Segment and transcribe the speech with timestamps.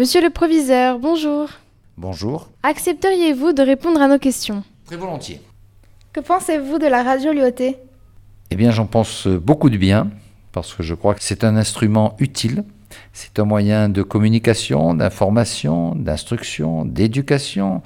[0.00, 1.50] Monsieur le proviseur, bonjour.
[1.98, 2.48] Bonjour.
[2.62, 4.64] Accepteriez-vous de répondre à nos questions?
[4.86, 5.42] Très volontiers.
[6.14, 7.76] Que pensez-vous de la radio Lyoté?
[8.50, 10.08] Eh bien, j'en pense beaucoup de bien,
[10.52, 12.64] parce que je crois que c'est un instrument utile.
[13.12, 17.82] C'est un moyen de communication, d'information, d'instruction, d'éducation.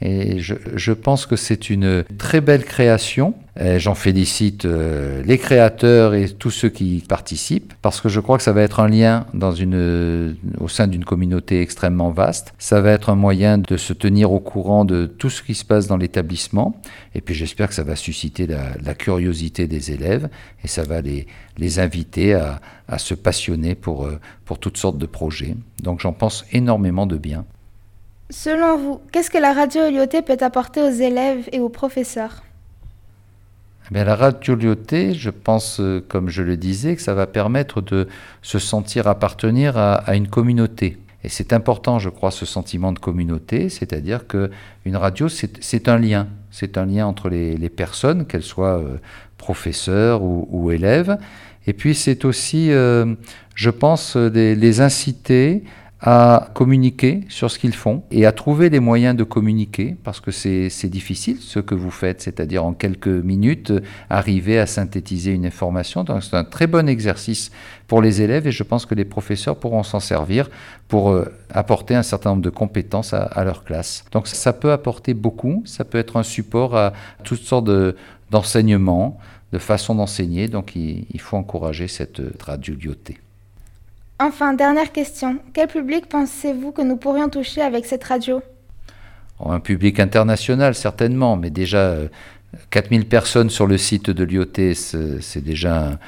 [0.00, 3.34] Et je, pense que c'est une très belle création.
[3.78, 8.44] J'en félicite euh, les créateurs et tous ceux qui participent, parce que je crois que
[8.44, 9.26] ça va être un lien
[9.58, 12.54] une, au sein d'une communauté extrêmement vaste.
[12.58, 15.64] Ça va être un moyen de se tenir au courant de tout ce qui se
[15.64, 16.80] passe dans l'établissement.
[17.16, 20.28] Et puis j'espère que ça va susciter la, curiosité des élèves
[20.62, 21.26] et ça va les,
[21.80, 25.56] inviter à, à se passionner pour, euh, pour toutes sortes de projets.
[25.82, 27.44] Donc j'en pense énormément de bien.
[28.30, 32.42] Selon vous, qu'est-ce que la radio Lyoté peut apporter aux élèves et aux professeurs?
[33.90, 37.26] Eh bien, la radio Lyoté, je pense, euh, comme je le disais, que ça va
[37.26, 38.06] permettre de
[38.42, 40.98] se sentir appartenir à, une communauté.
[41.24, 44.50] Et c'est important, je crois, ce sentiment de communauté, c'est-à-dire que
[44.84, 46.28] une radio, c'est un lien.
[46.50, 48.98] C'est un lien entre les, personnes, qu'elles soient euh,
[49.38, 51.16] professeurs ou, élèves.
[51.66, 53.14] Et puis c'est aussi, euh,
[53.54, 55.64] je pense, les inciter
[56.00, 60.30] à communiquer sur ce qu'ils font et à trouver des moyens de communiquer, parce que
[60.30, 63.72] c'est difficile ce que vous faites, c'est-à-dire en quelques minutes
[64.08, 66.04] arriver à synthétiser une information.
[66.04, 67.50] Donc c'est un très bon exercice
[67.88, 70.48] pour les élèves et je pense que les professeurs pourront s'en servir
[70.86, 74.04] pour euh, apporter un certain nombre de compétences à, leur classe.
[74.12, 76.92] Donc ça peut apporter beaucoup, ça peut être un support à
[77.24, 77.68] toutes sortes
[78.30, 79.18] d'enseignements,
[79.52, 83.18] de, de façons d'enseigner, donc il, faut encourager cette radioglioté.
[84.20, 85.38] Enfin, dernière question.
[85.52, 88.42] Quel public pensez-vous que nous pourrions toucher avec cette radio?
[89.44, 92.08] Un public international, certainement, mais déjà euh,
[92.70, 95.98] 4000 personnes sur le site de l'IoT, c'est déjà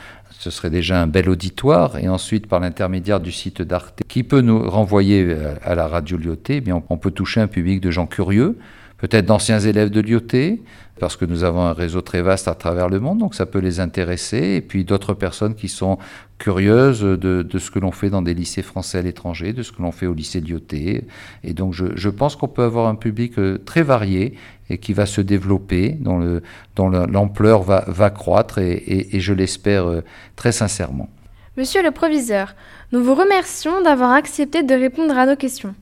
[0.41, 4.41] ce serait déjà un bel auditoire, et ensuite par l'intermédiaire du site d'Arte, qui peut
[4.41, 8.56] nous renvoyer euh, à la radio Lyoté, on peut toucher un public de gens curieux,
[9.00, 10.62] peut-être d'anciens élèves de Lyoté,
[10.99, 13.59] parce que nous avons un réseau très vaste à travers le monde, donc ça peut
[13.59, 15.99] les intéresser, et puis d'autres personnes qui sont
[16.38, 19.72] curieuses de, de ce que l'on fait dans des lycées français à l'étranger, de ce
[19.72, 21.05] que l'on fait au lycée Lyoté,
[21.43, 24.34] et donc je, pense qu'on peut avoir un public euh, très varié
[24.69, 26.43] et qui va se développer, dont, le,
[26.77, 30.03] dont l'ampleur va, croître, et je l'espère euh,
[30.37, 31.09] très sincèrement.
[31.56, 32.55] Monsieur le proviseur,
[32.93, 35.75] nous vous remercions d'avoir accepté de répondre à nos questions.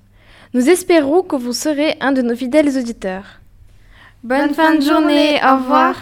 [0.55, 3.41] Nous espérons que vous serez un de nos fidèles auditeurs.
[4.23, 5.95] Bonne, fin de journée, au revoir.